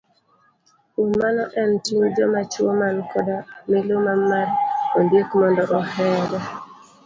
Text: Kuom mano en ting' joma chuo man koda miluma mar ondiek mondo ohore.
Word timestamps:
Kuom 0.91 1.09
mano 1.21 1.43
en 1.61 1.71
ting' 1.83 2.09
joma 2.15 2.41
chuo 2.51 2.71
man 2.79 2.95
koda 3.11 3.35
miluma 3.71 4.13
mar 4.29 4.47
ondiek 4.97 5.29
mondo 5.39 5.63
ohore. 5.79 6.39